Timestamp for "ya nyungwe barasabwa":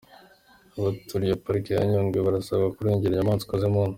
1.77-2.73